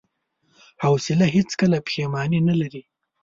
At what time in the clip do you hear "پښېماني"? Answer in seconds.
1.85-2.39